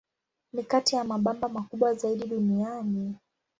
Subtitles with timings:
[0.53, 3.15] Ni kati ya mabamba makubwa zaidi duniani.